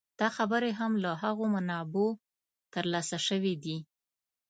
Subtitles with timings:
[0.19, 2.07] دا خبرې هم له هماغو منابعو
[2.73, 3.77] تر لاسه شوې دي.